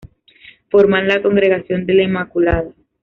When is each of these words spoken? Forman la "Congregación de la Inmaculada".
Forman 0.71 1.07
la 1.07 1.21
"Congregación 1.21 1.85
de 1.85 1.93
la 1.93 2.01
Inmaculada". 2.01 2.73